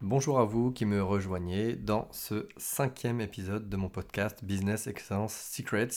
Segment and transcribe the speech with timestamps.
[0.00, 5.34] Bonjour à vous qui me rejoignez dans ce cinquième épisode de mon podcast Business Excellence
[5.34, 5.88] Secrets.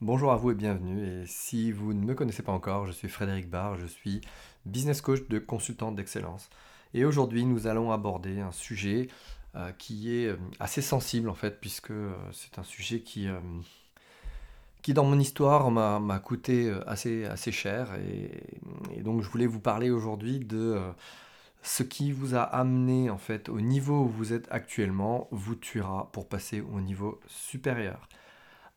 [0.00, 1.04] Bonjour à vous et bienvenue.
[1.04, 4.20] Et si vous ne me connaissez pas encore, je suis Frédéric Barr, je suis
[4.66, 6.48] business coach de consultant d'excellence.
[6.94, 9.08] Et aujourd'hui, nous allons aborder un sujet
[9.56, 13.26] euh, qui est euh, assez sensible en fait, puisque euh, c'est un sujet qui,
[14.86, 17.88] dans mon histoire m'a coûté assez, assez cher.
[17.96, 20.80] Et, donc je voulais vous parler aujourd'hui de
[21.64, 26.10] ce qui vous a amené en fait au niveau où vous êtes actuellement vous tuera
[26.12, 28.06] pour passer au niveau supérieur.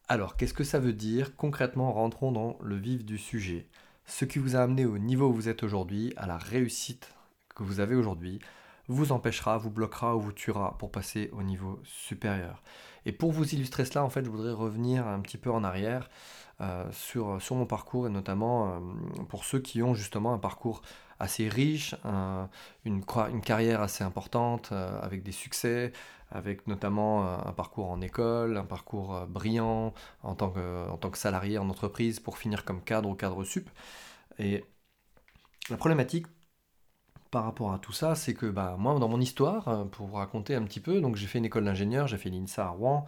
[0.08, 1.36] Alors, qu'est-ce que ça veut dire?
[1.36, 3.68] Concrètement, rentrons dans le vif du sujet.
[4.06, 7.14] Ce qui vous a amené au niveau où vous êtes aujourd'hui, à la réussite
[7.54, 8.40] que vous avez aujourd'hui,
[8.88, 12.64] vous empêchera, vous bloquera ou vous tuera pour passer au niveau supérieur.
[13.06, 16.10] Et pour vous illustrer cela, en fait, je voudrais revenir un petit peu en arrière
[16.92, 18.80] sur, sur mon parcours et notamment euh,
[19.30, 20.82] pour ceux qui ont justement un parcours
[21.20, 21.96] assez riche,
[22.86, 25.92] une, une, carrière assez importante, euh, avec des succès,
[26.32, 31.18] avec notamment un parcours en école, un parcours brillant en tant, que, en tant que
[31.18, 33.70] salarié en entreprise pour finir comme cadre ou cadre sup.
[34.40, 34.66] Et
[35.70, 36.28] la problématique
[37.32, 40.56] par rapport à tout ça, c'est que bah, moi, dans mon histoire, pour vous raconter
[40.56, 43.06] un petit peu, donc j'ai fait une école d'ingénieur, j'ai fait l'INSA à Rouen.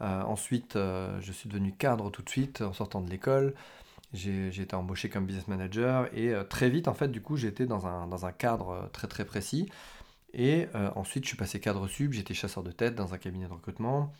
[0.00, 3.54] Ensuite, je suis devenu cadre tout de suite en sortant de l'école.
[4.14, 7.66] J'ai été embauché comme business manager et euh, très vite en fait du coup j'étais
[7.66, 9.68] dans un, dans un cadre euh, très très précis.
[10.32, 13.46] Et euh, ensuite je suis passé cadre sub, j'étais chasseur de tête dans un cabinet
[13.46, 14.12] de recrutement.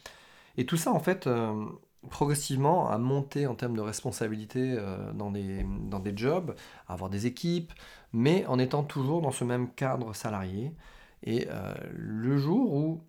[0.59, 1.29] Et tout ça en fait
[2.11, 4.77] progressivement a monté en termes de responsabilité
[5.15, 6.55] dans, des, dans des jobs,
[6.89, 7.73] avoir des équipes,
[8.13, 10.73] mais en étant toujours dans ce même cadre salarié.
[11.23, 11.47] Et
[11.93, 13.01] le jour où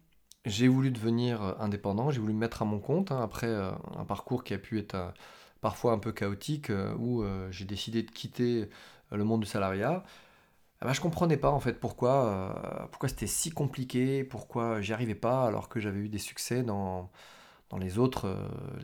[0.49, 4.43] j'ai voulu devenir indépendant, j'ai voulu me mettre à mon compte hein, après un parcours
[4.43, 5.13] qui a pu être
[5.61, 8.69] parfois un peu chaotique, euh, où euh, j'ai décidé de quitter
[9.11, 13.09] euh, le monde du salariat, je eh ben, je comprenais pas en fait pourquoi, pourquoi
[13.09, 17.11] c'était si compliqué, pourquoi j'y arrivais pas alors que j'avais eu des succès dans,
[17.69, 18.35] dans les, autres,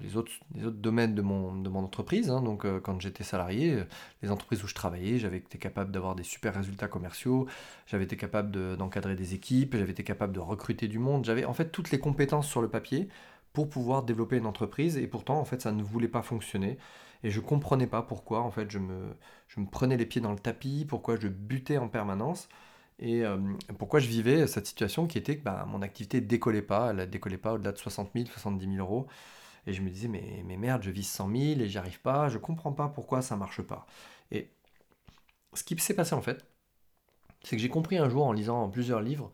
[0.02, 2.29] les, autres, domaines de mon, de mon entreprise.
[2.29, 2.41] Hein.
[2.41, 3.84] Donc quand j'étais salarié,
[4.22, 7.47] les entreprises où je travaillais, j'avais été capable d'avoir des super résultats commerciaux,
[7.88, 11.53] j'avais été capable d'encadrer des équipes, j'avais été capable de recruter du monde, j'avais en
[11.53, 13.09] fait toutes les compétences sur le papier
[13.53, 16.78] pour pouvoir développer une entreprise et pourtant en fait ça ne voulait pas fonctionner
[17.24, 19.16] et je comprenais pas pourquoi en fait je me
[19.72, 22.50] prenais les pieds dans le tapis, pourquoi je butais en permanence
[23.00, 23.38] et euh,
[23.78, 27.06] pourquoi je vivais cette situation qui était que bah, mon activité décollait pas, elle ne
[27.06, 29.07] décollait pas au-delà de 60 000, 70 000 euros.
[29.67, 32.29] Et je me disais mais, mais merde je vise 100 000 et j'y arrive pas,
[32.29, 33.85] je comprends pas pourquoi ça marche pas.
[34.31, 34.51] Et
[35.53, 36.45] ce qui s'est passé en fait
[37.44, 39.31] c'est que j'ai compris un jour en lisant plusieurs livres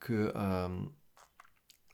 [0.00, 0.68] que euh,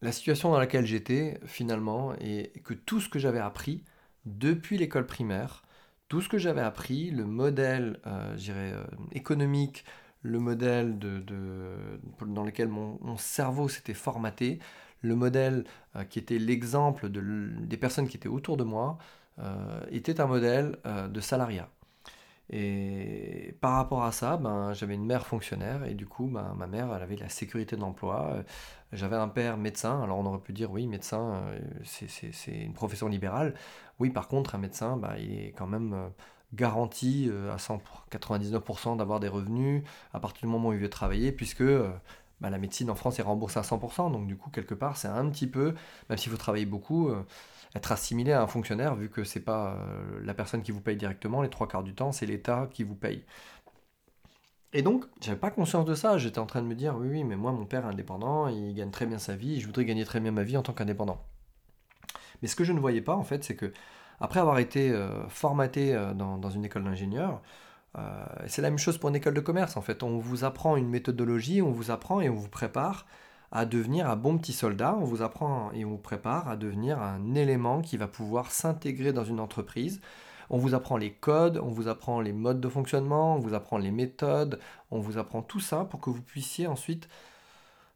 [0.03, 3.85] la situation dans laquelle j'étais finalement et que tout ce que j'avais appris
[4.27, 5.63] depuis l'école primaire,
[6.09, 9.85] tout ce que j'avais appris, le modèle euh, euh, économique,
[10.25, 14.59] le modèle dans lequel mon, cerveau s'était formaté,
[15.03, 15.65] le modèle
[15.95, 18.99] euh, qui était l'exemple des personnes qui étaient autour de moi,
[19.91, 21.69] était un modèle de salariat.
[22.51, 26.67] Et par rapport à ça, ben, j'avais une mère fonctionnaire et du coup, ben, ma
[26.67, 28.33] mère, elle avait la sécurité de l'emploi.
[28.35, 28.43] Euh,
[28.93, 33.09] j'avais un père médecin, alors on aurait pu dire oui, médecin, euh, c'est une profession
[33.09, 33.55] libérale.
[33.99, 36.09] Oui, par contre, un médecin, ben, il est quand même euh,
[36.53, 39.83] garanti à 199% d'avoir des revenus
[40.13, 43.23] à partir du moment où il veut travailler, puisque ben, la médecine en France est
[43.23, 44.13] remboursée à 100%.
[44.13, 45.75] Donc du coup, quelque part, c'est un petit peu,
[46.09, 47.11] même s'il faut travailler beaucoup,
[47.75, 50.97] être assimilé à un fonctionnaire, vu que c'est pas euh, la personne qui vous paye
[50.97, 53.25] directement, les trois quarts du temps, c'est l'État qui vous paye.
[54.73, 56.19] Et donc, j'avais pas conscience de ça.
[56.19, 58.75] J'étais en train de me dire, oui, oui, mais moi, mon père est indépendant, il
[58.75, 61.23] gagne très bien sa vie, je voudrais gagner très bien ma vie en tant qu'indépendant.
[62.43, 63.73] Mais ce que je ne voyais pas, en fait, c'est que
[64.21, 67.41] après avoir été euh, formaté euh, dans, dans, une école d'ingénieur,
[68.49, 69.77] c'est la même chose pour une école de commerce.
[69.77, 73.07] En fait, on vous apprend une méthodologie, on vous apprend et on vous prépare
[73.53, 74.97] à devenir un bon petit soldat.
[75.01, 79.13] On vous apprend et on vous prépare à devenir un élément qui va pouvoir s'intégrer
[79.13, 80.01] dans une entreprise.
[80.51, 83.79] On vous apprend les codes, on vous apprend les modes de fonctionnement, on vous apprend
[83.79, 84.59] les méthodes,
[84.91, 87.09] on vous apprend tout ça pour que vous puissiez ensuite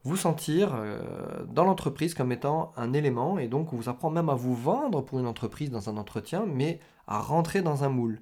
[0.04, 4.28] vous sentir euh, dans l'entreprise comme étant un élément et donc on vous apprend même
[4.28, 8.20] à vous vendre pour une entreprise dans un entretien, mais à rentrer dans un moule.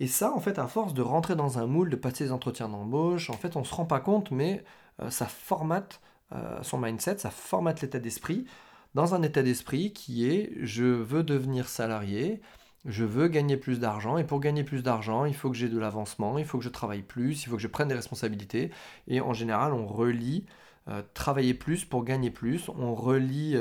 [0.00, 2.68] Et ça, en fait, à force de rentrer dans un moule, de passer des entretiens
[2.68, 4.64] d'embauche, en fait, on ne se rend pas compte, mais
[5.00, 6.00] euh, ça formate
[6.32, 8.46] euh, son mindset, ça formate l'état d'esprit
[8.94, 12.40] dans un état d'esprit qui est je veux devenir salarié,
[12.84, 15.78] je veux gagner plus d'argent, et pour gagner plus d'argent, il faut que j'ai de
[15.78, 18.70] l'avancement, il faut que je travaille plus, il faut que je prenne des responsabilités,
[19.08, 20.46] et en général, on relie
[20.88, 23.56] euh, travailler plus pour gagner plus, on relie,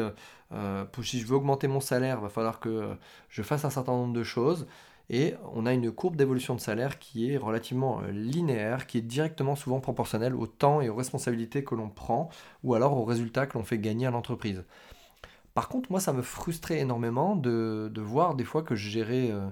[0.52, 2.96] euh, si je veux augmenter mon salaire, il va falloir que
[3.30, 4.68] je fasse un certain nombre de choses,
[5.10, 9.02] et on a une courbe d'évolution de salaire qui est relativement euh, linéaire, qui est
[9.02, 12.30] directement souvent proportionnelle au temps et aux responsabilités que l'on prend,
[12.64, 14.64] ou alors aux résultats que l'on fait gagner à l'entreprise.
[15.54, 19.50] Par contre, moi, ça me frustrait énormément de, voir des fois que je gérais euh,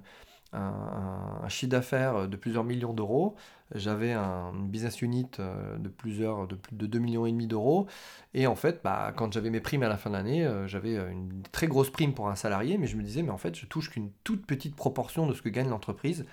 [0.53, 3.35] un, chiffre d'affaires de plusieurs millions d'euros.
[3.73, 7.87] J'avais un business unit euh, de plusieurs, de plus de 2 millions et demi d'euros.
[8.33, 10.95] Et en fait, bah, quand j'avais mes primes à la fin de l'année, euh, j'avais
[10.95, 13.65] une très grosse prime pour un salarié, mais je me disais, mais en fait, je
[13.65, 16.25] touche qu'une toute petite proportion de ce que gagne l'entreprise.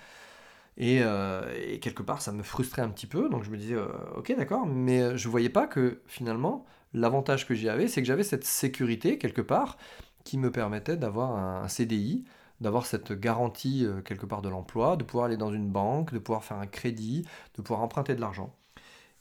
[0.77, 3.29] Et, euh, quelque part, ça me frustrait un petit peu.
[3.29, 3.75] Donc je me disais,
[4.15, 8.23] ok, d'accord, mais je voyais pas que finalement, l'avantage que j'y avais, c'est que j'avais
[8.23, 9.77] cette sécurité quelque part
[10.25, 12.23] qui me permettait d'avoir un CDI
[12.61, 16.19] d'avoir cette garantie euh, quelque part de l'emploi, de pouvoir aller dans une banque, de
[16.19, 17.25] pouvoir faire un crédit,
[17.55, 18.55] de pouvoir emprunter de l'argent.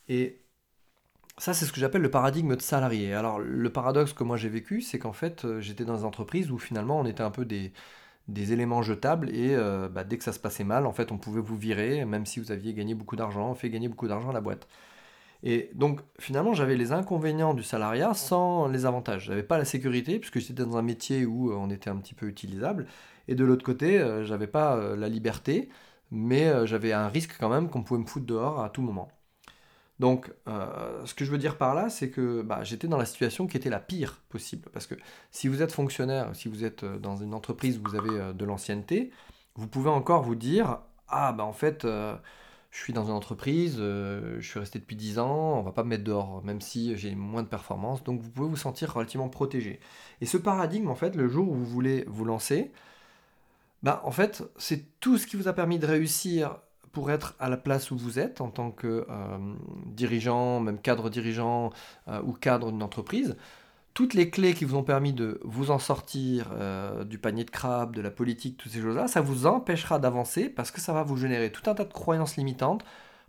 [0.08, 0.40] Et
[1.38, 3.14] ça, c'est ce que j'appelle le paradigme de salarié.
[3.14, 6.50] Alors, le paradoxe que moi j'ai vécu, c'est qu'en fait, euh, j'étais dans une entreprise
[6.50, 7.72] où finalement on était un peu des,
[8.28, 11.18] des éléments jetables et euh, bah, dès que ça se passait mal, en fait, on
[11.18, 14.32] pouvait vous virer, même si vous aviez gagné beaucoup d'argent, fait gagner beaucoup d'argent à
[14.32, 14.68] la boîte.
[15.44, 19.26] Et donc finalement, j'avais les inconvénients du salariat sans les avantages.
[19.26, 22.14] Je n'avais pas la sécurité puisque j'étais dans un métier où on était un petit
[22.14, 22.86] peu utilisable.
[23.28, 25.68] Et de l'autre côté, euh, j'avais pas euh, la liberté,
[26.10, 29.08] mais euh, j'avais un risque quand même qu'on pouvait me foutre dehors à tout moment.
[30.00, 33.48] Donc, ce que je veux dire par là, c'est que bah, j'étais dans la situation
[33.48, 34.68] qui était la pire possible.
[34.72, 34.94] Parce que
[35.32, 39.10] si vous êtes fonctionnaire, si vous êtes dans une entreprise où vous avez de l'ancienneté,
[39.56, 40.78] vous pouvez encore vous dire
[41.08, 42.18] Ah, bah en fait, je
[42.70, 46.04] suis dans une entreprise, je suis resté depuis 10 ans, on va pas me mettre
[46.04, 48.04] dehors, même si j'ai moins de performance.
[48.04, 49.80] Donc, vous pouvez vous sentir relativement protégé.
[50.20, 52.70] Et ce paradigme, en fait, le jour où vous voulez vous lancer,
[53.82, 56.58] bah, en fait, c'est tout ce qui vous a permis de réussir
[56.92, 59.38] pour être à la place où vous êtes en tant que euh,
[59.86, 61.70] dirigeant, même cadre dirigeant
[62.08, 63.36] euh, ou cadre d'une entreprise.
[63.94, 67.50] Toutes les clés qui vous ont permis de vous en sortir euh, du panier de
[67.50, 71.02] crabe, de la politique, toutes ces choses-là, ça vous empêchera d'avancer parce que ça va
[71.02, 72.84] vous générer tout un tas de croyances limitantes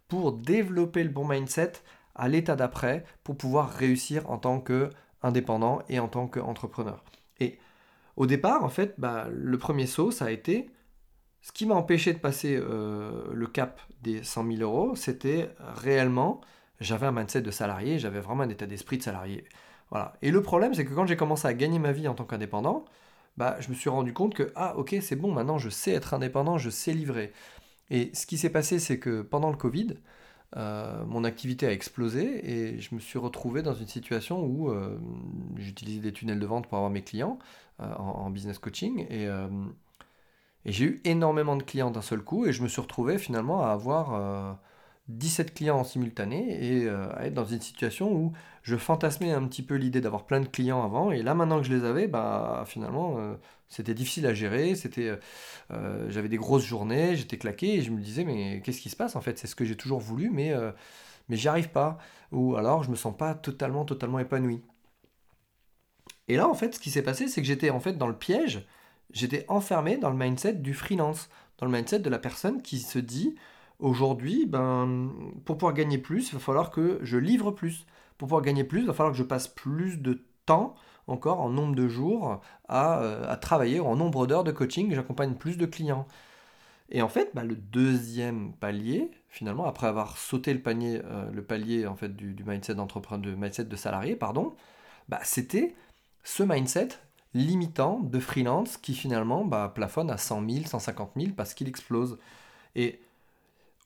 [0.08, 1.74] pour développer le bon mindset
[2.16, 7.04] à l'état d'après pour pouvoir réussir en tant qu'indépendant et en tant qu'entrepreneur.
[8.20, 10.70] Au départ, en fait, bah, le premier saut, ça a été
[11.42, 16.42] ce qui m'a empêché de passer euh, le cap des 100 000 euros, c'était réellement,
[16.82, 19.46] j'avais un mindset de salarié, j'avais vraiment un état d'esprit de salarié.
[19.90, 20.14] Voilà.
[20.22, 22.84] Et le problème, c'est que quand j'ai commencé à gagner ma vie en tant qu'indépendant,
[23.38, 26.14] bah, je me suis rendu compte que, ah ok, c'est bon, maintenant je sais être
[26.14, 27.32] indépendant, je sais livrer.
[27.90, 29.96] Et ce qui s'est passé, c'est que pendant le Covid,
[30.58, 34.98] euh, mon activité a explosé et je me suis retrouvé dans une situation où euh,
[35.58, 37.38] j'utilisais des tunnels de vente pour avoir mes clients
[37.82, 39.26] euh, en, business coaching et,
[40.66, 43.64] et j'ai eu énormément de clients d'un seul coup et je me suis retrouvé finalement
[43.64, 44.58] à avoir
[45.10, 48.32] 17 clients en simultané et à être dans une situation où
[48.64, 51.68] je fantasmais un petit peu l'idée d'avoir plein de clients avant et là maintenant que
[51.68, 53.36] je les avais, bah finalement
[53.70, 55.18] c'était difficile à gérer, c'était, euh,
[55.72, 58.96] euh, j'avais des grosses journées, j'étais claqué et je me disais mais qu'est-ce qui se
[58.96, 59.38] passe en fait?
[59.38, 60.72] C'est ce que j'ai toujours voulu mais, euh,
[61.30, 62.00] mais j'y arrive pas.
[62.32, 64.62] Ou alors je me sens pas totalement, totalement épanoui.
[66.28, 68.18] Et là en fait ce qui s'est passé c'est que j'étais en fait dans le
[68.18, 68.68] piège,
[69.12, 71.30] j'étais enfermé dans le mindset du freelance,
[71.60, 73.36] dans le mindset de la personne qui se dit
[73.80, 75.12] aujourd'hui ben,
[75.46, 77.86] pour pouvoir gagner plus il va falloir que je livre plus.
[78.18, 80.76] Pour pouvoir gagner plus il va falloir que je passe plus de temps
[81.10, 85.58] encore en nombre de jours à, euh, travailler, en nombre d'heures de coaching, j'accompagne plus
[85.58, 86.08] de clients.
[86.92, 91.44] Et en fait, bah, le deuxième palier, finalement, après avoir sauté le panier, euh, le
[91.44, 94.56] palier en fait du, mindset d'entrepreneur, de mindset de salarié, pardon,
[95.08, 95.76] bah, c'était
[96.24, 96.90] ce mindset
[97.34, 102.18] limitant de freelance qui finalement bah, plafonne à 100 000, 150 000 parce qu'il explose.
[102.76, 103.02] Et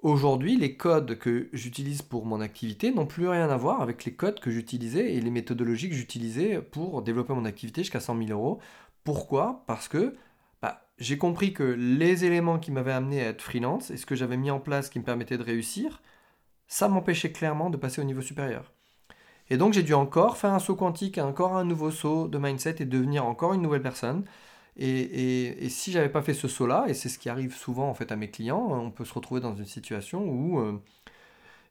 [0.04, 4.14] Aujourd'hui, les codes que j'utilise pour mon activité n'ont plus rien à voir avec les
[4.14, 8.32] codes que j'utilisais et les méthodologies que j'utilisais pour développer mon activité jusqu'à 100 000
[8.32, 8.60] euros.
[9.06, 9.64] Pourquoi?
[9.66, 10.18] Parce que
[10.62, 14.16] bah, j'ai compris que les éléments qui m'avaient amené à être freelance et ce que
[14.16, 16.02] j'avais mis en place qui me permettait de réussir,
[16.68, 18.74] ça m'empêchait clairement de passer au niveau supérieur.
[19.50, 22.76] Et donc j'ai dû encore faire un saut quantique, encore un nouveau saut de mindset
[22.80, 24.26] et devenir encore une nouvelle personne.
[24.78, 28.12] Et, si j'avais pas fait ce saut-là, et c'est ce qui arrive souvent en fait
[28.12, 30.82] à mes clients, on peut se retrouver dans une situation où euh,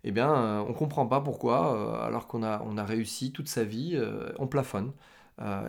[0.05, 3.49] eh bien, euh, on comprend pas pourquoi, euh, alors qu'on a, on a réussi toute
[3.49, 4.01] sa vie,
[4.39, 4.93] on plafonne.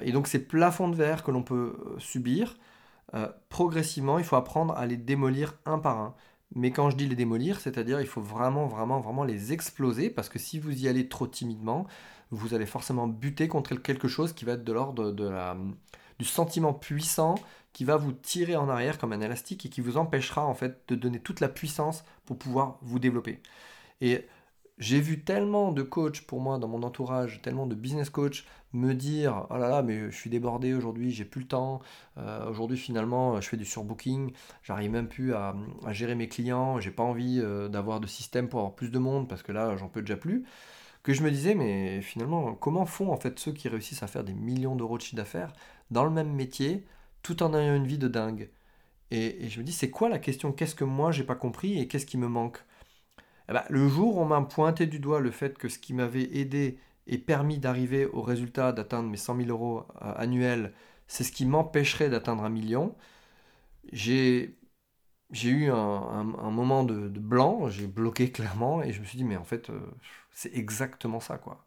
[0.01, 2.57] et donc ces plafonds de verre que l'on peut subir,
[3.49, 6.15] progressivement, il faut apprendre à les démolir un par un.
[6.55, 10.29] Mais quand je dis les démolir, c'est-à-dire il faut vraiment, vraiment, vraiment les exploser, parce
[10.29, 11.87] que si vous y allez trop timidement,
[12.31, 15.57] vous allez forcément buter contre quelque chose qui va être de l'ordre de la
[16.19, 17.35] du sentiment puissant
[17.73, 20.81] qui va vous tirer en arrière comme un élastique et qui vous empêchera en fait
[20.87, 23.41] de donner toute la puissance pour pouvoir vous développer.
[23.99, 24.27] Et
[24.77, 28.93] j'ai vu tellement de coachs pour moi dans mon entourage, tellement de business coach me
[28.93, 31.81] dire oh là là mais je suis débordé aujourd'hui, j'ai plus le temps.
[32.17, 35.55] Euh, aujourd'hui finalement je fais du surbooking, j'arrive même plus à,
[35.91, 39.27] gérer mes clients, j'ai pas envie euh, d'avoir de système pour avoir plus de monde
[39.27, 40.45] parce que là j'en peux déjà plus.
[41.03, 44.23] Que je me disais mais finalement comment font en fait ceux qui réussissent à faire
[44.23, 45.53] des millions d'euros de chiffre d'affaires
[45.91, 46.85] dans le même métier
[47.21, 48.49] tout en ayant une vie de dingue?
[49.11, 50.53] Et, je me dis c'est quoi la question?
[50.53, 52.63] Qu'est-ce que moi j'ai pas compris et qu'est-ce qui me manque?
[53.49, 55.93] Eh ben, le jour où on m'a pointé du doigt le fait que ce qui
[55.93, 60.73] m'avait aidé et permis d'arriver au résultat d'atteindre mes 100 000 euros euh, annuels,
[61.07, 62.95] c'est ce qui m'empêcherait d'atteindre un million,
[63.91, 64.55] j'ai
[65.43, 69.43] eu un, moment de, blanc, j'ai bloqué clairement et je me suis dit mais en
[69.43, 69.79] fait euh,
[70.33, 71.65] c'est exactement ça quoi.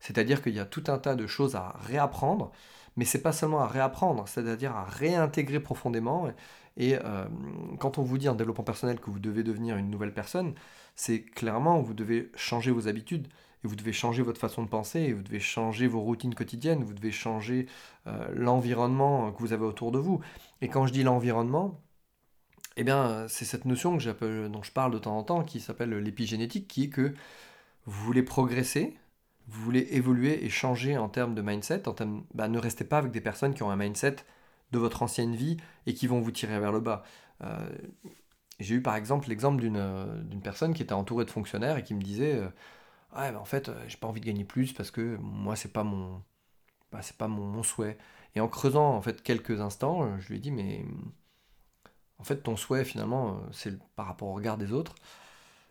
[0.00, 2.52] C'est-à-dire qu'il y a tout un tas de choses à réapprendre,
[2.96, 6.28] mais c'est pas seulement à réapprendre, c'est-à-dire à réintégrer profondément.
[6.76, 7.24] Et euh,
[7.78, 10.54] quand on vous dit en développement personnel que vous devez devenir une nouvelle personne,
[10.96, 13.28] c'est clairement vous devez changer vos habitudes
[13.64, 16.84] et vous devez changer votre façon de penser et vous devez changer vos routines quotidiennes,
[16.84, 17.66] vous devez changer
[18.06, 20.20] euh, l'environnement que vous avez autour de vous.
[20.60, 21.80] Et quand je dis l'environnement,
[22.76, 25.90] eh bien, c'est cette notion que dont je parle de temps en temps qui s'appelle
[25.98, 27.12] l'épigénétique, qui est que
[27.88, 28.96] vous voulez progresser,
[29.48, 31.84] vous voulez évoluer et changer en termes de mindset,
[32.34, 34.16] bah, ne restez pas avec des personnes qui ont un mindset
[34.72, 37.02] de votre ancienne vie et qui vont vous tirer vers le bas.
[37.42, 37.68] Euh,
[38.60, 41.94] j'ai eu par exemple l'exemple euh, d'une personne qui était entourée de fonctionnaires et qui
[41.94, 42.48] me disait euh,
[43.16, 45.84] Ouais, en fait, euh, j'ai pas envie de gagner plus parce que moi, c'est pas
[45.84, 46.22] mon,
[46.92, 47.98] bah, pas mon, souhait.
[48.34, 50.84] Et en creusant en fait quelques instants, je lui ai dit Mais
[52.18, 54.94] en fait, ton souhait finalement, c'est par rapport au regard des autres.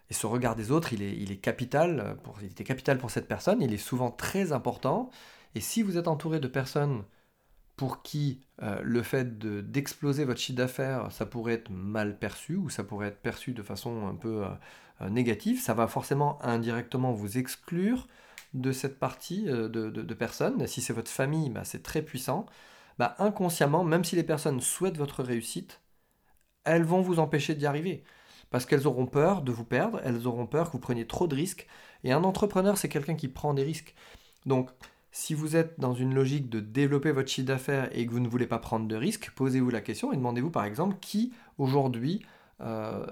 [0.10, 3.62] Et ce regard des autres, il est, capital, pour, il était capital pour cette personne,
[3.62, 5.10] il est souvent très important.
[5.56, 7.04] Et si vous êtes entouré de personnes
[7.78, 12.70] pour qui euh, le fait d'exploser votre chiffre d'affaires, ça pourrait être mal perçu ou
[12.70, 14.50] ça pourrait être perçu de façon un peu euh,
[15.02, 18.08] euh, négative, ça va forcément indirectement vous exclure
[18.54, 20.66] de cette partie de, personnes.
[20.68, 22.46] Si c'est votre famille, bah, c'est très puissant.
[22.98, 25.82] Bah, inconsciemment, même si les personnes souhaitent votre réussite,
[26.64, 28.04] elles vont vous empêcher d'y arriver.
[28.50, 31.36] Parce qu'elles auront peur de vous perdre, elles auront peur que vous preniez trop de
[31.36, 31.68] risques.
[32.04, 33.94] Et un entrepreneur, c'est quelqu'un qui prend des risques.
[34.46, 34.70] Donc,
[35.12, 38.28] si vous êtes dans une logique de développer votre chiffre d'affaires et que vous ne
[38.28, 42.24] voulez pas prendre de risques, posez-vous la question et demandez-vous par exemple qui aujourd'hui
[42.62, 43.06] euh,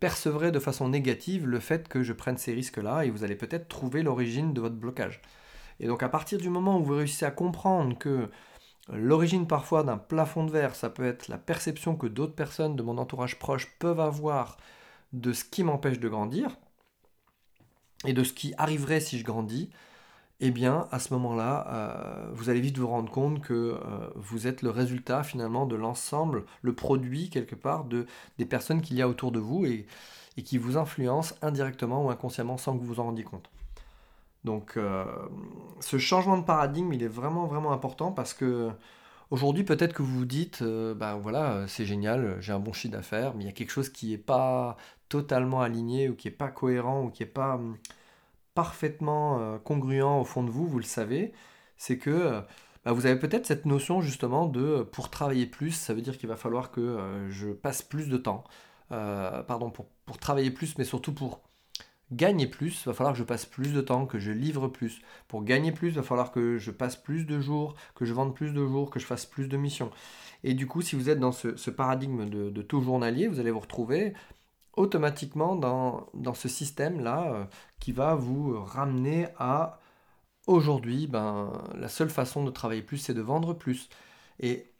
[0.00, 3.68] percevrait de façon négative le fait que je prenne ces risques-là et vous allez peut-être
[3.68, 5.20] trouver l'origine de votre blocage.
[5.80, 8.30] Et donc à partir du moment où vous réussissez à comprendre que
[8.92, 12.82] l'origine parfois d'un plafond de verre, ça peut être la perception que d'autres personnes de
[12.82, 14.56] mon entourage proche peuvent avoir
[15.12, 16.56] de ce qui m'empêche de grandir
[18.04, 19.70] et de ce qui arriverait si je grandis,
[20.40, 23.78] eh bien, à ce moment-là, euh, vous allez vite vous rendre compte que euh,
[24.14, 28.06] vous êtes le résultat finalement de l'ensemble, le produit quelque part de,
[28.38, 29.86] des personnes qu'il y a autour de vous et,
[30.44, 33.50] qui vous influencent indirectement ou inconsciemment sans que vous vous en rendiez compte.
[34.44, 35.04] Donc, euh,
[35.80, 38.70] ce changement de paradigme, il est vraiment vraiment important parce que
[39.30, 43.34] aujourd'hui, peut-être que vous vous dites, ben voilà, c'est génial, j'ai un bon chiffre d'affaires,
[43.34, 44.76] mais il y a quelque chose qui n'est pas
[45.08, 47.76] totalement aligné ou qui n'est pas cohérent ou qui n'est pas hum,
[48.58, 51.32] parfaitement euh, congruent au fond de vous, vous le savez,
[51.76, 52.40] c'est que euh,
[52.84, 56.18] bah, vous avez peut-être cette notion justement de euh, pour travailler plus, ça veut dire
[56.18, 56.98] qu'il va falloir que
[57.30, 58.42] je passe plus de temps.
[58.90, 59.86] pardon, pour,
[60.18, 61.40] travailler plus, mais surtout pour
[62.12, 65.00] gagner plus, va falloir que je passe plus de temps, que je livre plus.
[65.28, 68.52] Pour gagner plus, va falloir que je passe plus de jours, que je vende plus
[68.52, 69.90] de jours, que je fasse plus de missions.
[70.44, 73.50] Et du coup, si vous êtes dans ce, paradigme de, de, tout journalier, vous allez
[73.50, 74.14] vous retrouver
[74.76, 77.44] automatiquement dans, dans ce système-là euh,
[77.80, 79.80] qui va vous ramener à
[80.46, 83.88] aujourd'hui, ben, la seule façon de travailler plus, c'est de vendre plus.
[84.40, 84.72] Et,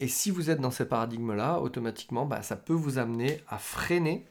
[0.00, 4.26] et si vous êtes dans ce paradigme-là, automatiquement, ben, ça peut vous amener à freiner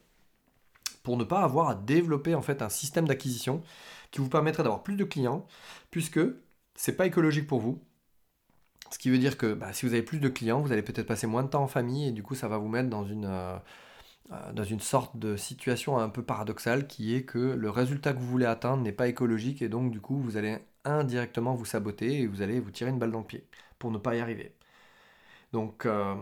[1.10, 3.64] pour ne pas avoir à développer en fait un système d'acquisition
[4.12, 5.48] qui vous permettrait d'avoir plus de clients,
[5.90, 6.20] puisque
[6.76, 7.82] c'est pas écologique pour vous.
[8.92, 11.08] Ce qui veut dire que ben, si vous avez plus de clients, vous allez peut-être
[11.08, 13.26] passer moins de temps en famille et du coup ça va vous mettre dans une,
[13.26, 13.58] euh,
[14.34, 18.20] euh, dans une sorte de situation un peu paradoxale qui est que le résultat que
[18.20, 22.22] vous voulez atteindre n'est pas écologique et donc du coup vous allez indirectement vous saboter
[22.22, 23.48] et vous allez vous tirer une balle dans le pied
[23.80, 24.54] pour ne pas y arriver.
[25.54, 26.14] Donc euh,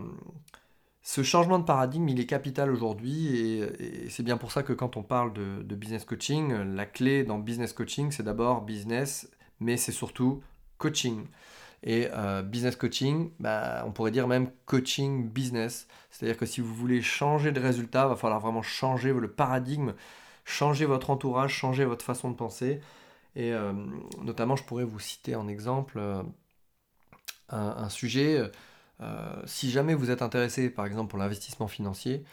[1.10, 4.98] ce changement de paradigme il est capital aujourd'hui et, c'est bien pour ça que quand
[4.98, 9.26] on parle de, business coaching, la clé dans business coaching c'est d'abord business
[9.58, 10.42] mais c'est surtout
[10.76, 11.26] coaching.
[11.82, 15.86] Et euh, business coaching, bah, on pourrait dire même coaching business.
[16.10, 19.94] C'est-à-dire que si vous voulez changer de résultat, il va falloir vraiment changer le paradigme,
[20.44, 22.80] changer votre entourage, changer votre façon de penser.
[23.34, 23.72] Et euh,
[24.22, 26.22] notamment, je pourrais vous citer en exemple euh,
[27.48, 28.42] un, sujet.
[29.44, 32.24] Si jamais vous êtes intéressé, par exemple, pour l'investissement financier,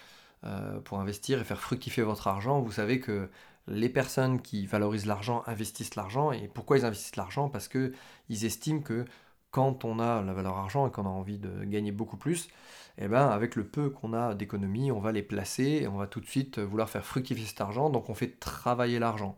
[0.83, 3.29] pour investir et faire fructifier votre argent, vous savez que
[3.67, 6.31] les personnes qui valorisent l'argent investissent l'argent.
[6.31, 7.49] Et pourquoi ils investissent l'argent?
[7.49, 9.05] Parce qu'ils estiment que
[9.49, 12.49] quand on a la valeur argent et qu'on a envie de gagner beaucoup plus,
[12.97, 16.07] eh ben, avec le peu qu'on a d'économies, on va les placer et on va
[16.07, 19.37] tout de suite vouloir faire fructifier cet argent, donc on fait travailler l'argent.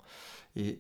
[0.55, 0.79] Et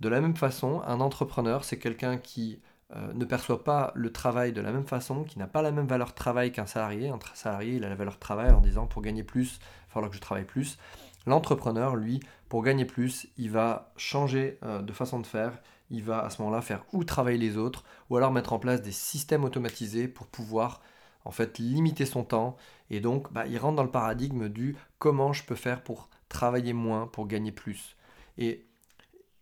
[0.00, 2.60] de la même façon, un entrepreneur, c'est quelqu'un qui
[2.94, 5.86] euh, ne perçoit pas le travail de la même façon, qui n'a pas la même
[5.86, 7.08] valeur travail qu'un salarié.
[7.08, 10.10] Un salarié, il a la valeur travail en disant pour gagner plus, il va falloir
[10.10, 10.78] que je travaille plus.
[11.26, 15.58] L'entrepreneur, lui, pour gagner plus, il va changer euh, de façon de faire.
[15.90, 18.82] Il va à ce moment-là faire ou travailler les autres, ou alors mettre en place
[18.82, 20.82] des systèmes automatisés pour pouvoir
[21.24, 22.56] en fait limiter son temps.
[22.90, 26.72] Et donc, bah, il rentre dans le paradigme du comment je peux faire pour travailler
[26.72, 27.96] moins, pour gagner plus.
[28.38, 28.66] Et,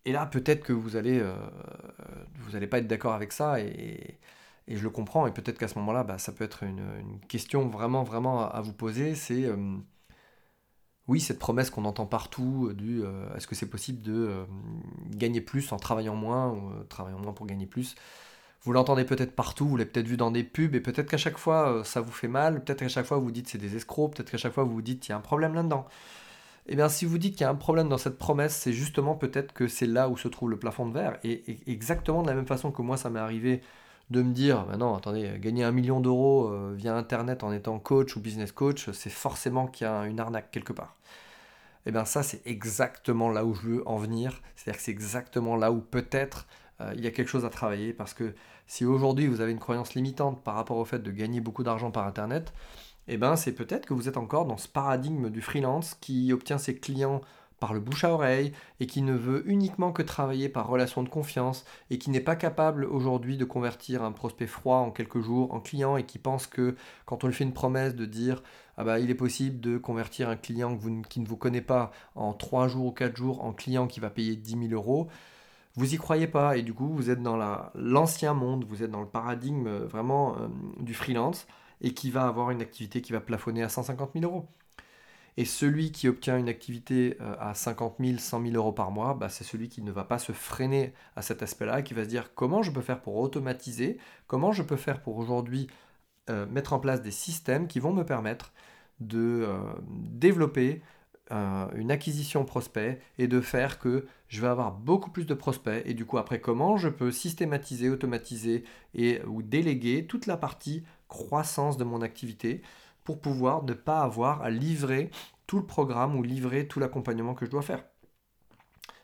[0.05, 1.35] et là, peut-être que vous allez, euh,
[2.41, 4.19] vous n'allez pas être d'accord avec ça, et,
[4.69, 5.27] je le comprends.
[5.27, 8.73] Et peut-être qu'à ce moment-là, bah, ça peut être une, question vraiment, vraiment à, vous
[8.73, 9.15] poser.
[9.15, 9.77] C'est euh,
[11.09, 13.03] oui, cette promesse qu'on entend partout euh, du
[13.37, 14.47] est-ce que c'est possible de
[15.11, 17.97] gagner plus en travaillant moins ou travaillant moins pour gagner plus?
[18.63, 21.39] Vous l'entendez peut-être partout, vous l'avez peut-être vu dans des pubs et peut-être qu'à chaque
[21.39, 24.31] fois ça vous fait mal, peut-être qu'à chaque fois vous dites c'est des escrocs, peut-être
[24.31, 25.87] qu'à chaque fois vous vous dites il y a un problème là-dedans.
[26.71, 29.17] Eh bien, si vous dites qu'il y a un problème dans cette promesse, c'est justement
[29.17, 31.19] peut-être que c'est là où se trouve le plafond de verre.
[31.25, 33.61] et, exactement de la même façon que moi, ça m'est arrivé
[34.11, 37.79] de me dire, bah non, attendez, gagner un million d'euros euh, via Internet en étant
[37.79, 40.97] coach ou business coach, c'est forcément qu'il y a une arnaque quelque part.
[41.87, 44.43] Et eh bien ça, c'est exactement là où je veux en venir.
[44.55, 46.47] C'est-à-dire que c'est exactement là où peut-être
[46.81, 47.93] euh, il y a quelque chose à travailler.
[47.95, 48.35] Parce que
[48.67, 51.91] si aujourd'hui vous avez une croyance limitante par rapport au fait de gagner beaucoup d'argent
[51.91, 52.53] par Internet,
[52.90, 56.33] et eh ben c'est peut-être que vous êtes encore dans ce paradigme du freelance qui
[56.33, 57.21] obtient ses clients
[57.59, 61.09] par le bouche à oreille et qui ne veut uniquement que travailler par relation de
[61.09, 65.53] confiance et qui n'est pas capable aujourd'hui de convertir un prospect froid en quelques jours
[65.53, 68.43] en client et qui pense que quand on lui fait une promesse de dire
[68.77, 72.33] ah bah, il est possible de convertir un client qui ne vous connaît pas en
[72.33, 75.09] 3 jours ou 4 jours en client qui va payer 10 000 euros,
[75.75, 77.37] vous y croyez pas et du coup vous êtes dans
[77.75, 80.49] l'ancien monde, vous êtes dans le paradigme euh, vraiment euh,
[80.81, 81.47] du freelance
[81.81, 84.49] et qui va avoir une activité qui va plafonner à 150 000 euros.
[85.37, 89.15] Et celui qui obtient une activité euh, à 50 000, 100 000 euros par mois,
[89.15, 92.09] bah, c'est celui qui ne va pas se freiner à cet aspect-là, qui va se
[92.09, 95.69] dire comment je peux faire pour automatiser, comment je peux faire pour aujourd'hui
[96.29, 98.53] euh, mettre en place des systèmes qui vont me permettre
[99.01, 100.83] de euh, développer
[101.77, 105.95] une acquisition prospect et de faire que je vais avoir beaucoup plus de prospects et
[105.95, 111.77] du coup après comment je peux systématiser, automatiser et ou déléguer toute la partie croissance
[111.77, 112.63] de mon activité
[113.05, 115.11] pour pouvoir ne pas avoir à livrer
[115.47, 117.85] tout le programme ou livrer tout l'accompagnement que je dois faire.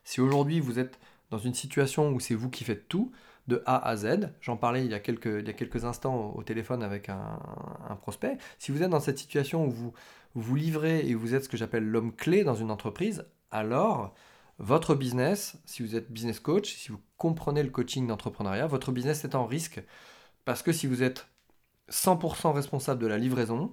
[0.05, 0.99] Si aujourd'hui vous êtes
[1.31, 3.13] dans une situation où c'est vous qui faites tout,
[3.49, 6.33] de A à Z, j'en parlais il y, a quelques, il y a quelques instants
[6.35, 7.39] au, téléphone avec un,
[8.01, 9.93] prospect, si vous êtes dans cette situation où vous
[10.35, 14.15] vous livrez et vous êtes ce que j'appelle l'homme clé dans une entreprise, alors
[14.59, 19.25] votre business, si vous êtes business coach, si vous comprenez le coaching d'entrepreneuriat, votre business
[19.25, 19.83] est en risque
[20.45, 21.29] parce que si vous êtes
[21.91, 23.73] 100% responsable de la livraison,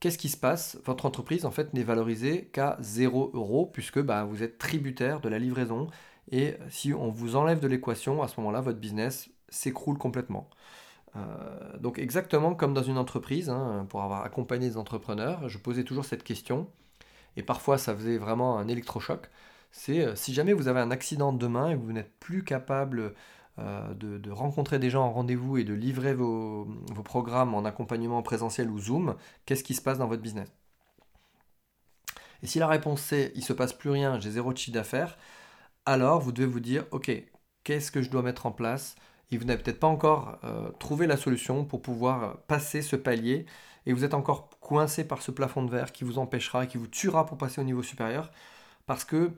[0.00, 0.78] qu'est-ce qui se passe?
[0.84, 5.28] Votre entreprise, en fait, n'est valorisée qu'à 0 euros, puisque bah, vous êtes tributaire de
[5.28, 5.88] la livraison.
[6.30, 10.48] Et si on vous enlève de l'équation, à ce moment-là, votre business s'écroule complètement.
[11.16, 15.84] Euh, donc exactement comme dans une entreprise, hein, pour avoir accompagné des entrepreneurs, je posais
[15.84, 16.68] toujours cette question,
[17.36, 19.28] et parfois ça faisait vraiment un électrochoc,
[19.72, 23.14] c'est euh, si jamais vous avez un accident demain et que vous n'êtes plus capable
[23.60, 26.66] euh, de, rencontrer des gens en rendez-vous et de livrer vos,
[27.04, 30.50] programmes en accompagnement présentiel ou Zoom, qu'est-ce qui se passe dans votre business?
[32.42, 35.18] Et si la réponse c'est il se passe plus rien, j'ai zéro chiffre d'affaires,
[35.84, 37.10] alors vous devez vous dire ok,
[37.64, 38.96] qu'est-ce que je dois mettre en place?
[39.30, 43.46] Et vous n'avez peut-être pas encore euh, trouvé la solution pour pouvoir passer ce palier.
[43.86, 46.88] Et vous êtes encore coincé par ce plafond de verre qui vous empêchera, qui vous
[46.88, 48.30] tuera pour passer au niveau supérieur.
[48.86, 49.30] Parce que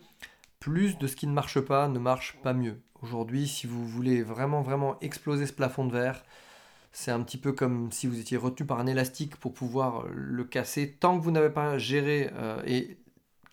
[0.63, 2.81] plus de ce qui ne marche pas ne marche pas mieux.
[3.03, 6.23] Aujourd'hui, si vous voulez vraiment, vraiment exploser ce plafond de verre,
[6.93, 10.45] c'est un petit peu comme si vous étiez retenu par un élastique pour pouvoir le
[10.45, 10.93] casser.
[11.01, 12.97] Tant que vous n'avez pas géré euh, et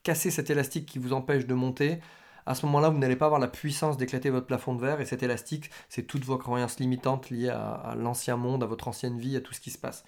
[0.03, 1.99] cassé cet élastique qui vous empêche de monter,
[2.45, 5.01] à ce moment-là, vous n'allez pas avoir la puissance d'éclater votre plafond de verre.
[5.01, 9.17] Et cet élastique, c'est toutes vos croyances limitantes liées à, l'ancien monde, à votre ancienne
[9.17, 10.05] vie, à tout ce qui se passe.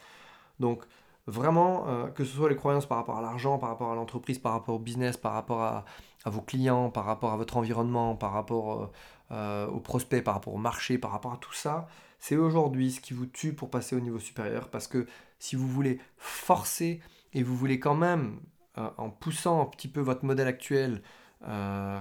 [0.59, 0.83] Donc,
[1.25, 4.37] vraiment, euh, que ce soit les croyances par rapport à l'argent, par rapport à l'entreprise,
[4.37, 5.85] par rapport au business, par rapport à,
[6.29, 8.91] vos clients, par rapport à votre environnement, par rapport euh,
[9.31, 11.87] euh, aux prospects, par rapport au marché, par rapport à tout ça,
[12.19, 14.69] c'est aujourd'hui ce qui vous tue pour passer au niveau supérieur.
[14.69, 15.07] Parce que
[15.39, 17.01] si vous voulez forcer
[17.33, 18.39] et vous voulez quand même,
[18.77, 21.01] euh, en poussant un petit peu votre modèle actuel,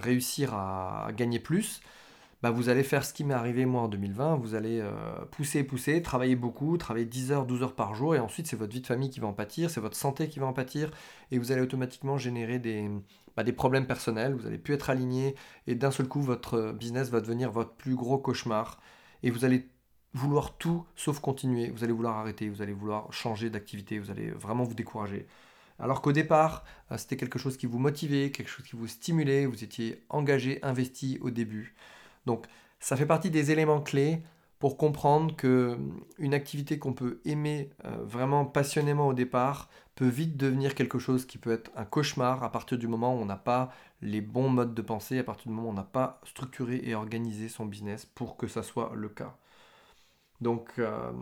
[0.02, 1.80] réussir à, gagner plus,
[2.42, 4.90] bah, vous allez faire ce qui m'est arrivé moi en 2020, vous allez euh,
[5.30, 8.72] pousser, pousser, travailler beaucoup, travailler 10 heures, 12 heures par jour, et ensuite c'est votre
[8.72, 10.90] vie de famille qui va en pâtir, c'est votre santé qui va en pâtir,
[11.30, 12.88] et vous allez automatiquement générer des,
[13.36, 15.34] bah, des problèmes personnels, vous allez plus être aligné,
[15.66, 18.80] et d'un seul coup votre business va devenir votre plus gros cauchemar,
[19.22, 19.68] et vous allez
[20.14, 24.30] vouloir tout sauf continuer, vous allez vouloir arrêter, vous allez vouloir changer d'activité, vous allez
[24.30, 25.26] vraiment vous décourager.
[25.78, 29.46] Alors qu'au départ, euh, c'était quelque chose qui vous motivait, quelque chose qui vous stimulait,
[29.46, 31.74] vous étiez engagé, investi au début.
[32.26, 32.46] Donc
[32.80, 34.22] ça fait partie des éléments clés
[34.58, 40.08] pour comprendre que hum, une activité qu'on peut aimer euh, vraiment passionnément au départ peut
[40.08, 43.26] vite devenir quelque chose qui peut être un cauchemar à partir du moment où on
[43.26, 46.20] n'a pas les bons modes de pensée, à partir du moment où on n'a pas
[46.24, 49.36] structuré et organisé son business pour que ça soit le cas.
[50.40, 51.12] Donc euh,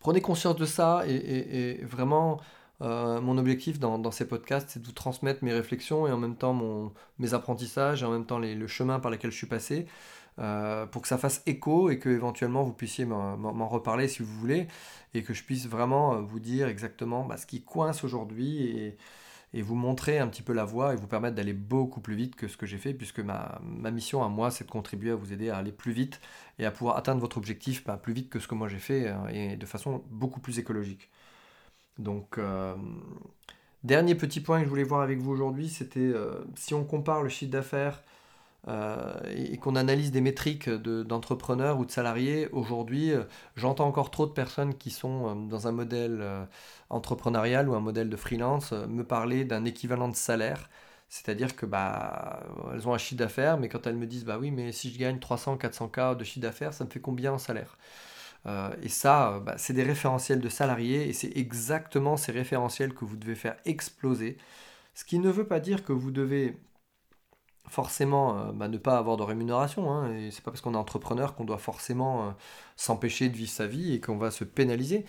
[0.00, 2.40] prenez conscience de ça et, vraiment
[2.80, 6.36] euh, mon objectif dans, ces podcasts, c'est de vous transmettre mes réflexions et en même
[6.36, 9.86] temps mes apprentissages et en même temps le chemin par lequel je suis passé
[10.38, 14.32] euh, pour que ça fasse écho et que éventuellement vous puissiez m'en reparler si vous
[14.38, 14.68] voulez
[15.14, 18.96] et que je puisse vraiment euh, vous dire exactement bah, ce qui coince aujourd'hui et,
[19.62, 22.46] vous montrer un petit peu la voie et vous permettre d'aller beaucoup plus vite que
[22.48, 23.60] ce que j'ai fait puisque ma,
[23.90, 26.20] mission à moi c'est de contribuer à vous aider à aller plus vite
[26.60, 29.12] et à pouvoir atteindre votre objectif bah, plus vite que ce que moi j'ai fait
[29.32, 31.10] et de façon beaucoup plus écologique.
[31.98, 32.74] Donc, euh,
[33.84, 37.22] dernier petit point que je voulais voir avec vous aujourd'hui, c'était euh, si on compare
[37.22, 38.02] le chiffre d'affaires
[38.68, 43.12] euh, et, qu'on analyse des métriques d'entrepreneurs ou de salariés, aujourd'hui,
[43.56, 46.24] j'entends encore trop de personnes qui sont dans un modèle
[46.90, 50.70] entrepreneurial ou un modèle de freelance me parler d'un équivalent de salaire.
[51.10, 52.42] C'est-à-dire que bah
[52.74, 54.98] elles ont un chiffre d'affaires, mais quand elles me disent bah oui, mais si je
[54.98, 57.78] gagne 300, 400 k de chiffre d'affaires, ça me fait combien en salaire?
[58.82, 63.04] Et ça, euh, bah, c'est des référentiels de salariés et c'est exactement ces référentiels que
[63.04, 64.38] vous devez faire exploser.
[64.94, 66.58] Ce qui ne veut pas dire que vous devez
[67.68, 69.90] forcément euh, bah, ne pas avoir de rémunération.
[69.92, 72.34] Hein, et c'est pas parce qu'on est entrepreneur qu'on doit forcément
[72.76, 75.04] s'empêcher de vivre sa vie et qu'on va se pénaliser.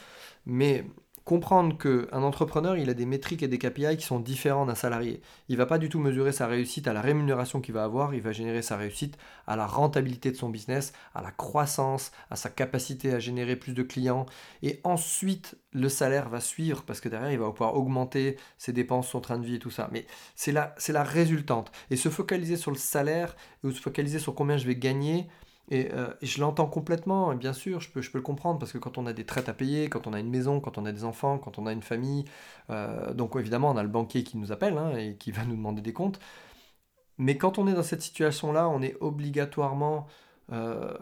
[0.45, 0.85] Mais
[1.29, 5.21] comprendre qu'un entrepreneur, il a des métriques et des KPI qui sont différents d'un salarié.
[5.47, 8.21] Il va pas du tout mesurer sa réussite à la rémunération qu'il va avoir, il
[8.21, 9.15] va générer sa réussite
[9.45, 13.73] à la rentabilité de son business, à la croissance, à sa capacité à générer plus
[13.73, 14.25] de clients.
[14.63, 19.07] Et ensuite, le salaire va suivre parce que derrière, il va pouvoir augmenter ses dépenses,
[19.07, 19.87] son train de vie et tout ça.
[19.91, 21.71] Mais c'est la, c'est la résultante.
[21.91, 25.27] Et se focaliser sur le salaire ou se focaliser sur combien je vais gagner,
[25.71, 28.77] euh, et, je l'entends complètement, bien sûr, je peux, je peux le comprendre, parce que
[28.77, 30.91] quand on a des traites à payer, quand on a une maison, quand on a
[30.91, 32.25] des enfants, quand on a une famille,
[32.69, 35.55] euh, donc évidemment on a le banquier qui nous appelle hein, et qui va nous
[35.55, 36.19] demander des comptes.
[37.17, 40.07] Mais quand on est dans cette situation-là, on est obligatoirement
[40.51, 40.97] euh,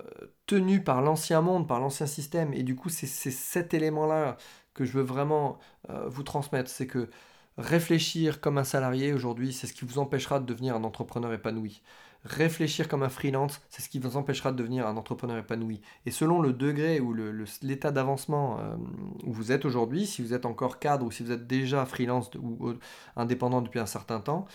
[0.48, 2.54] tenu par l'ancien monde, par l'ancien système.
[2.54, 4.38] Et du coup, c'est cet élément-là
[4.74, 5.60] que je veux vraiment
[6.08, 6.70] vous transmettre.
[6.72, 7.10] C'est que
[7.58, 11.82] réfléchir comme un salarié aujourd'hui, c'est ce qui vous empêchera de devenir un entrepreneur épanoui
[12.28, 15.82] réfléchir comme un freelance, c'est ce qui vous empêchera de devenir un entrepreneur épanoui.
[16.06, 17.16] Et selon le degré ou
[17.62, 18.76] l'état d'avancement euh,
[19.24, 22.30] où vous êtes aujourd'hui, si vous êtes encore cadre ou si vous êtes déjà freelance
[22.36, 22.74] ou,
[23.16, 24.46] indépendant depuis un certain temps,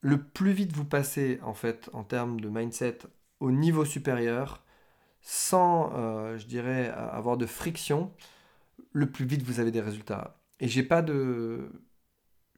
[0.00, 2.98] le plus vite vous passez en fait en termes de mindset
[3.40, 4.64] au niveau supérieur,
[5.20, 8.12] sans, euh, je dirais, avoir de friction,
[8.92, 10.40] le plus vite vous avez des résultats.
[10.60, 11.70] Et j'ai pas de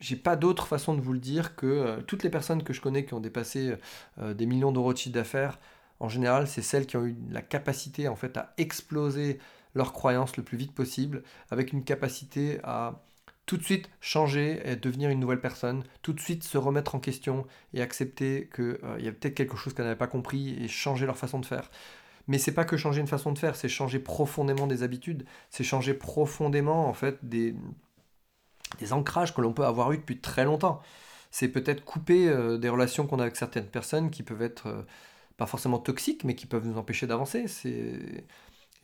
[0.01, 2.81] j'ai pas d'autre façon de vous le dire que euh, toutes les personnes que je
[2.81, 3.77] connais qui ont dépassé
[4.19, 5.59] euh, des millions d'euros de chiffre d'affaires,
[6.01, 9.39] en général, c'est celles qui ont eu la capacité en fait à exploser
[9.75, 13.05] leurs croyances le plus vite possible, avec une capacité à
[13.47, 17.01] tout de suite changer et devenir une nouvelle personne, tout de suite se remettre en
[17.01, 20.69] question et accepter qu'il euh, y a peut-être quelque chose qu'elles n'avaient pas compris et
[20.69, 21.71] changer leur façon de faire.
[22.27, 25.65] Mais c'est pas que changer une façon de faire, c'est changer profondément des habitudes, c'est
[25.65, 27.57] changer profondément en fait des,
[28.79, 30.81] des ancrages que l'on peut avoir eu depuis très longtemps.
[31.31, 34.83] C'est peut-être couper euh, des relations qu'on a avec certaines personnes qui peuvent être euh,
[35.37, 37.49] pas forcément toxiques, mais qui peuvent nous empêcher d'avancer.
[37.49, 38.25] C'est,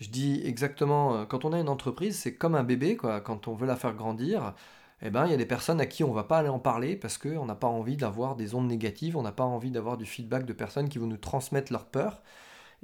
[0.01, 3.21] je dis exactement, euh, quand on a une entreprise, c'est comme un bébé, quoi.
[3.21, 4.55] Quand on veut la faire grandir,
[5.03, 6.97] eh ben, il y a des personnes à qui on va pas aller en parler
[6.97, 10.07] parce qu'on n'a pas envie d'avoir des ondes négatives, on n'a pas envie d'avoir du
[10.07, 12.23] feedback de personnes qui vont nous transmettre leur peur.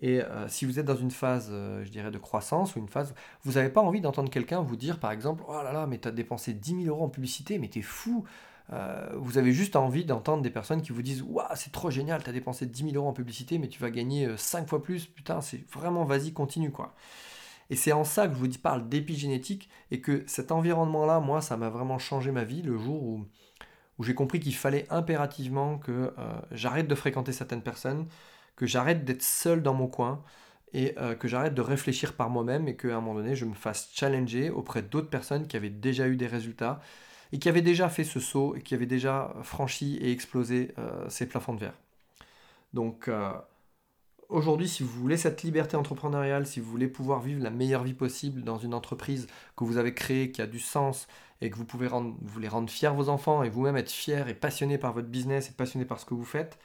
[0.03, 2.89] Et euh, si vous êtes dans une phase, euh, je dirais, de croissance ou une
[2.89, 5.99] phase, vous n'avez pas envie d'entendre quelqu'un vous dire, par exemple, oh là là, mais
[5.99, 8.25] tu as dépensé 10 000 euros en publicité, mais t'es fou.
[8.73, 12.25] Euh, vous avez juste envie d'entendre des personnes qui vous disent, waouh, c'est trop génial,
[12.25, 15.07] tu dépensé 10 000 euros en publicité, mais tu vas gagner 5 fois plus.
[15.07, 16.95] Putain, c'est vraiment, vas-y, continue, quoi.
[17.71, 21.57] Et c'est en ça que je vous parle d'épigénétique et que cet environnement-là, moi, ça
[21.57, 23.25] m'a vraiment changé ma vie le jour où
[24.01, 26.13] j'ai compris qu'il fallait impérativement que
[26.51, 28.07] j'arrête de fréquenter certaines personnes,
[28.57, 30.23] que j'arrête d'être seul dans mon coin
[30.73, 33.55] et euh, que j'arrête de réfléchir par moi-même et qu'à un moment donné, je me
[33.55, 36.81] fasse challenger auprès d'autres personnes qui avaient déjà eu des résultats
[37.33, 41.09] et qui avaient déjà fait ce saut et qui avaient déjà franchi et explosé euh,
[41.09, 41.79] ces plafonds de verre.
[42.73, 43.33] Donc, euh,
[44.29, 47.95] aujourd'hui, si vous voulez cette liberté entrepreneuriale, si vous voulez pouvoir vivre la meilleure vie
[47.95, 51.07] possible dans une entreprise que vous avez créée, qui a du sens
[51.41, 54.29] et que vous pouvez rendre, vous voulez rendre fiers vos enfants et vous-même être fier
[54.29, 56.59] et passionné par votre business et passionné par ce que vous faites,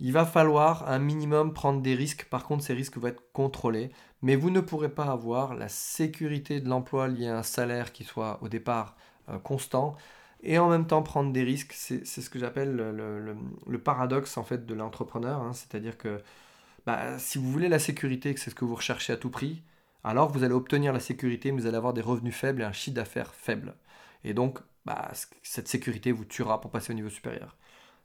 [0.00, 2.26] il va falloir un minimum prendre des risques.
[2.26, 3.90] Par contre, ces risques vont être contrôlés.
[4.22, 8.04] Mais vous ne pourrez pas avoir la sécurité de l'emploi lié à un salaire qui
[8.04, 8.96] soit au départ
[9.28, 9.96] euh, constant
[10.42, 11.72] et en même temps prendre des risques.
[11.74, 15.40] C'est ce que j'appelle le, paradoxe en fait de l'entrepreneur.
[15.42, 15.52] Hein.
[15.52, 16.20] C'est-à-dire que
[16.86, 19.62] bah, si vous voulez la sécurité, que c'est ce que vous recherchez à tout prix,
[20.04, 22.72] alors vous allez obtenir la sécurité, mais vous allez avoir des revenus faibles et un
[22.72, 23.74] chiffre d'affaires faible.
[24.24, 25.10] Et donc, bah,
[25.42, 27.56] cette sécurité vous tuera pour passer au niveau supérieur.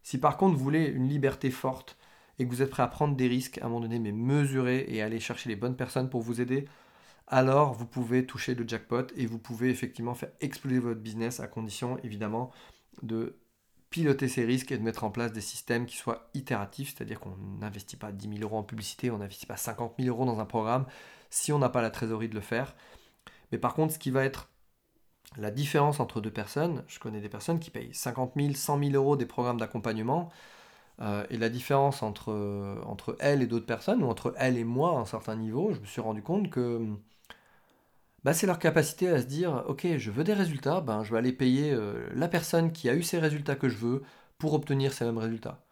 [0.03, 1.97] Si par contre vous voulez une liberté forte
[2.39, 4.85] et que vous êtes prêt à prendre des risques à un moment donné, mais mesurer
[4.87, 6.65] et aller chercher les bonnes personnes pour vous aider,
[7.27, 11.47] alors vous pouvez toucher le jackpot et vous pouvez effectivement faire exploser votre business à
[11.47, 12.51] condition évidemment
[13.01, 13.37] de
[13.89, 17.37] piloter ces risques et de mettre en place des systèmes qui soient itératifs, c'est-à-dire qu'on
[17.59, 20.45] n'investit pas 10 000 euros en publicité, on n'investit pas 50 000 euros dans un
[20.45, 20.85] programme
[21.29, 22.75] si on n'a pas la trésorerie de le faire.
[23.51, 24.49] Mais par contre, ce qui va être
[25.37, 28.91] la différence entre deux personnes, je connais des personnes qui payent 50 000, 100 000
[28.93, 30.29] euros des programmes d'accompagnement,
[31.01, 32.33] euh, et la différence entre,
[32.85, 35.79] entre elle et d'autres personnes, ou entre elle et moi à un certain niveau, je
[35.79, 36.97] me suis rendu compte que
[38.23, 41.17] bah, c'est leur capacité à se dire, ok, je veux des résultats, ben, je vais
[41.17, 44.03] aller payer euh, la personne qui a eu ces résultats que je veux
[44.37, 45.63] pour obtenir ces mêmes résultats.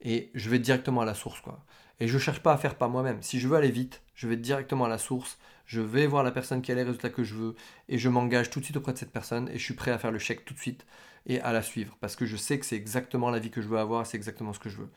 [0.00, 1.64] Et je vais directement à la source, quoi.
[2.00, 3.22] Et je ne cherche pas à faire par moi-même.
[3.22, 6.32] Si je veux aller vite, je vais directement à la source, je vais voir la
[6.32, 7.54] personne qui a les résultats que je veux,
[7.88, 9.98] et je m'engage tout de suite auprès de cette personne, et je suis prêt à
[9.98, 10.86] faire le chèque tout de suite
[11.26, 13.68] et à la suivre, parce que je sais que c'est exactement la vie que je
[13.68, 14.90] veux avoir, c'est exactement ce que je veux.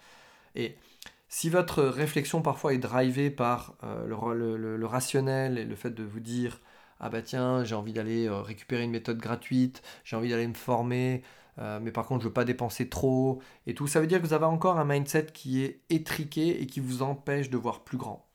[0.55, 0.75] Et
[1.27, 4.07] si votre réflexion parfois est drivée par euh,
[4.77, 6.59] le, rationnel et le fait de vous dire
[6.99, 10.55] ah bah tiens j'ai envie d'aller euh, récupérer une méthode gratuite, j'ai envie d'aller me
[10.55, 11.23] former,
[11.59, 14.25] euh, mais par contre je veux pas dépenser trop et tout, ça veut dire que
[14.25, 17.97] vous avez encore un mindset qui est étriqué et qui vous empêche de voir plus
[17.97, 18.28] grand.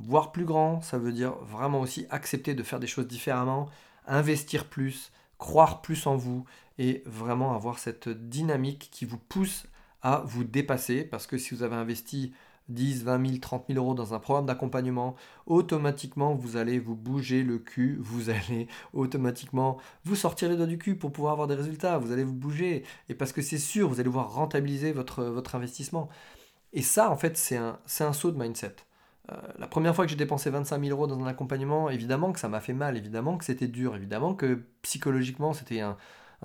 [0.00, 3.68] Voir plus grand, ça veut dire vraiment aussi accepter de faire des choses différemment,
[4.06, 6.44] investir plus, croire plus en vous
[6.78, 9.66] et vraiment avoir cette dynamique qui vous pousse
[10.02, 12.32] à vous dépasser parce que si vous avez investi
[12.68, 17.42] 10, 20 000, 30 000 euros dans un programme d'accompagnement, automatiquement vous allez vous bouger
[17.42, 21.54] le cul, vous allez automatiquement vous sortir les doigts du cul pour pouvoir avoir des
[21.54, 25.54] résultats, vous allez vous bouger, et parce que c'est sûr, vous allez voir rentabiliser votre,
[25.54, 26.08] investissement.
[26.74, 28.76] Et ça, en fait, c'est un, un saut de mindset.
[29.30, 32.40] Euh, la première fois que j'ai dépensé 25 000 euros dans un accompagnement, évidemment que
[32.40, 35.96] ça m'a fait mal, évidemment que c'était dur, évidemment que psychologiquement c'était un,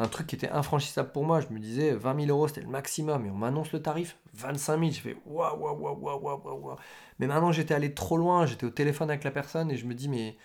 [0.09, 1.39] truc qui était infranchissable pour moi.
[1.39, 4.79] Je me disais 20 000 euros c'était le maximum et on m'annonce le tarif 25
[4.79, 4.91] 000.
[4.91, 6.77] Je fais waouh, waouh, waouh, waouh, waouh, waouh.
[7.19, 9.93] Mais maintenant j'étais allé trop loin, j'étais au téléphone avec la personne et je me
[9.93, 10.35] dis mais,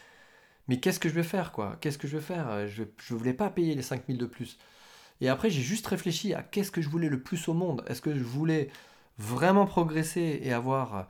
[0.69, 1.77] mais qu'est-ce que je vais faire quoi?
[1.81, 2.69] Qu'est-ce que je vais faire?
[2.69, 4.59] Je ne voulais pas payer les 5 000 de plus.
[5.21, 7.85] Et après j'ai juste réfléchi à qu'est-ce que je voulais le plus au monde?
[7.89, 8.69] Est-ce que je voulais
[9.19, 11.09] vraiment progresser et avoir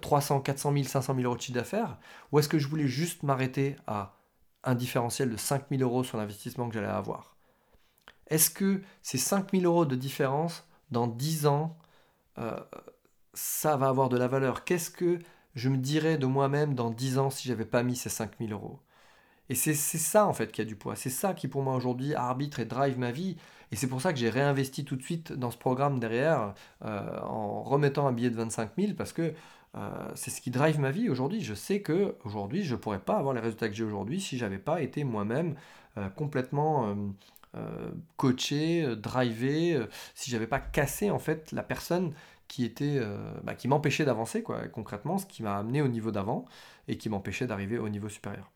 [0.00, 1.98] 300, 400 000, 500 000 euros de chiffre d'affaires
[2.30, 4.14] Ou est-ce que je voulais juste m'arrêter à
[4.64, 7.36] un différentiel de 5 000 euros sur l'investissement que j'allais avoir?
[8.28, 11.76] Est-ce que ces 5 000 euros de différence, dans 10 ans,
[12.38, 12.58] euh,
[13.34, 14.64] ça va avoir de la valeur?
[14.64, 15.18] Qu'est-ce que
[15.54, 18.52] je me dirais de moi-même dans 10 ans si j'avais pas mis ces 5 000
[18.52, 18.80] euros?
[19.48, 20.96] Et c'est ça en fait qui a du poids.
[20.96, 23.36] C'est ça qui pour moi aujourd'hui arbitre et drive ma vie.
[23.72, 26.54] Et c'est pour ça que j'ai réinvesti tout de suite dans ce programme derrière
[26.84, 29.32] euh, en remettant un billet de 25 000 parce que
[29.74, 31.40] euh, c'est ce qui drive ma vie aujourd'hui.
[31.40, 34.36] Je sais que aujourd'hui je ne pourrais pas avoir les résultats que j'ai aujourd'hui si
[34.36, 35.56] j'avais pas été moi-même
[35.96, 36.94] euh, complètement
[38.16, 39.78] coaché, drivé,
[40.14, 42.14] si j'avais pas cassé en fait la personne
[42.48, 42.98] qui était
[43.44, 46.46] bah, qui m'empêchait d'avancer quoi concrètement ce qui m'a amené au niveau d'avant
[46.88, 48.50] et qui m'empêchait d'arriver au niveau supérieur.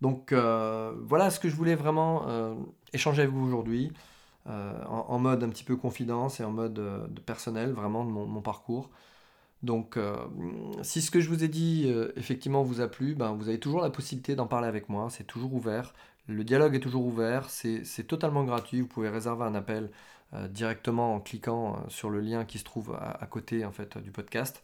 [0.00, 2.26] Donc voilà ce que je voulais vraiment
[2.92, 3.92] échanger avec vous aujourd'hui,
[4.48, 8.40] euh, en, mode un petit peu confidence et en mode de personnel, vraiment de mon,
[8.40, 8.90] parcours.
[9.62, 9.98] Donc
[10.82, 13.82] si ce que je vous ai dit effectivement vous a plu, ben, vous avez toujours
[13.82, 15.92] la possibilité d'en parler avec moi, c'est toujours ouvert.
[16.28, 19.90] Le dialogue est toujours ouvert, c'est totalement gratuit, vous pouvez réserver un appel
[20.48, 24.62] directement en cliquant sur le lien qui se trouve à, côté en fait, du podcast.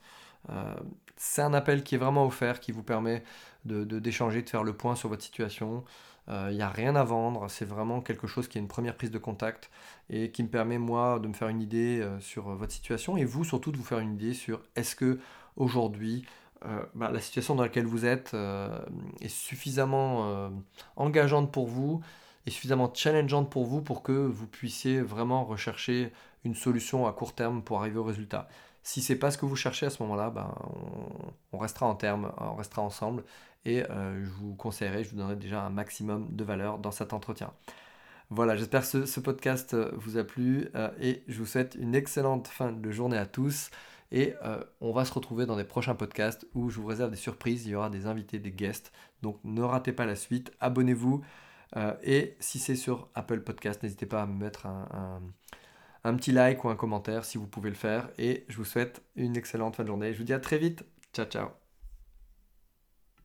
[1.16, 3.22] c'est un appel qui est vraiment offert, qui vous permet
[3.66, 5.84] d'échanger, de, faire le point sur votre situation.
[6.28, 8.96] Il euh, n'y a rien à vendre, c'est vraiment quelque chose qui est une première
[8.96, 9.70] prise de contact
[10.10, 13.24] et qui me permet moi de me faire une idée euh, sur votre situation et
[13.24, 15.20] vous surtout de vous faire une idée sur est-ce que
[15.56, 16.26] aujourd'hui
[16.64, 18.34] euh, bah, la situation dans laquelle vous êtes
[19.20, 20.50] est suffisamment
[20.96, 22.00] engageante pour vous
[22.46, 26.12] et suffisamment challengeante pour vous pour que vous puissiez vraiment rechercher
[26.44, 28.48] une solution à court terme pour arriver au résultat.
[28.82, 30.54] Si c'est pas ce que vous cherchez à ce moment-là, ben,
[31.52, 33.24] on, restera en terme, on restera ensemble
[33.66, 37.12] et euh, je vous conseillerais, je vous donnerai déjà un maximum de valeur dans cet
[37.12, 37.52] entretien.
[38.30, 42.48] Voilà, j'espère que ce, podcast vous a plu euh, et je vous souhaite une excellente
[42.48, 43.70] fin de journée à tous
[44.10, 47.16] Et euh, on va se retrouver dans des prochains podcasts où je vous réserve des
[47.16, 48.92] surprises, il y aura des invités, des guests.
[49.22, 51.24] Donc ne ratez pas la suite, abonnez-vous.
[51.76, 56.64] Euh, et si c'est sur Apple Podcast, n'hésitez pas à me mettre un petit like
[56.64, 58.08] ou un commentaire si vous pouvez le faire.
[58.18, 60.12] Et je vous souhaite une excellente fin de journée.
[60.12, 60.84] Je vous dis à très vite.
[61.12, 61.65] Ciao, ciao.